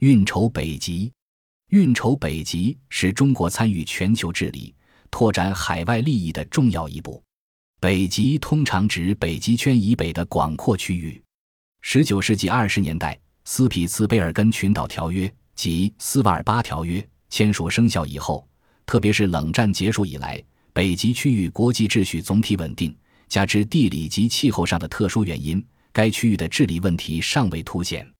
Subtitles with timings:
[0.00, 1.12] 运筹北极，
[1.68, 4.74] 运筹北极是中国参与全球治理、
[5.10, 7.22] 拓展海外利益的重要一步。
[7.80, 11.22] 北极通常指北极圈以北的广阔区域。
[11.82, 18.48] 十九世纪二十年代，斯匹茨贝尔根群岛条约及斯瓦尔巴条约签署生效以后，
[18.86, 20.42] 特别是冷战结束以来，
[20.72, 22.96] 北极区域国际秩序总体稳定，
[23.28, 25.62] 加之地理及气候上的特殊原因，
[25.92, 28.10] 该区域的治理问题尚未凸显。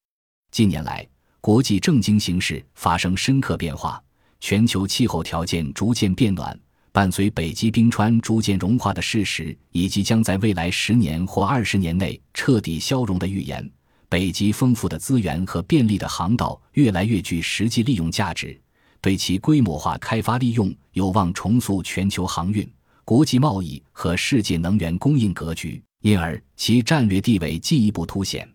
[0.50, 1.08] 近年来，
[1.40, 4.02] 国际政经形势发生深刻变化，
[4.40, 6.58] 全球气候条件逐渐变暖，
[6.92, 13.68] 伴随北极冰川逐渐融化的事实，以及将在未来十年或二十年内彻底消融的预言，
[14.10, 18.60] 北极丰富的资源和便利的航道越来越具实际利用价值，
[19.00, 22.70] 对其规模化开发利用有望重塑全球航运、
[23.02, 28.46] 国际贸易和世界能源供应格局，因而其战略地位进一步凸显。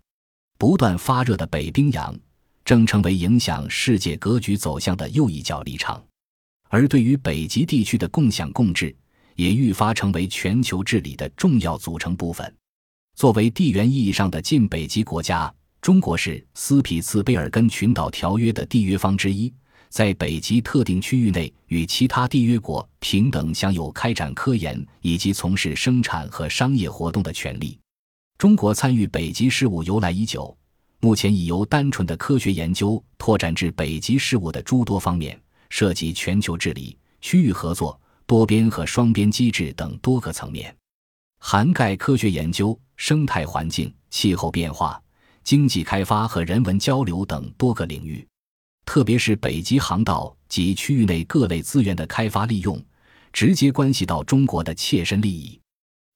[0.59, 2.15] 不断发热的北冰洋。
[2.65, 6.03] 正成为影响世界格局走向的又一角立场，
[6.67, 8.93] 而对于北极地区的共享共治，
[9.35, 12.53] 也愈发成为全球治理的重要组成部分。
[13.15, 19.53] 作为地缘意义上的近北极国家，中国是斯匹茨卑尔根群岛条约的缔约方之一，
[19.89, 27.77] 在北极特定区域内与其他缔约国平等享有开展科研以及从事生产和商业活动的权利。
[28.39, 30.57] 中国参与北极事务由来已久。
[31.05, 35.39] 目前已由单纯的科学研究拓展至北极事务的诸多方面，
[35.69, 40.75] 涉及全球治理、区域合作、多边和双边机制等多个层面，
[41.37, 44.99] 涵盖科学研究、生态环境、气候变化、
[45.43, 48.27] 经济开发和人文交流等多个领域。
[48.83, 52.83] 特别是北极航道及区域内各类资源的开发利用，
[53.31, 55.61] 直接关系到中国的切身利益。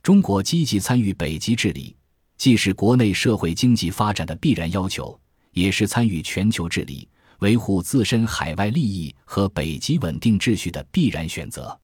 [0.02, 1.96] 中国积极参与北极治理。
[2.40, 5.20] 既是国内社会经济发展的必然要求，
[5.52, 7.06] 也是参与全球治理、
[7.40, 11.78] 维护自身海外利益和北极稳定秩序的必然选择。